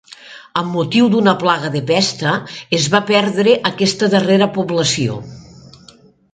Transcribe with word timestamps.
Amb 0.61 0.71
motiu 0.77 1.09
d'una 1.15 1.35
plaga 1.43 1.69
de 1.75 1.83
pesta 1.91 2.33
es 2.79 2.89
va 2.95 3.03
perdre 3.11 3.55
aquesta 3.73 4.13
darrera 4.17 4.51
població. 4.59 5.23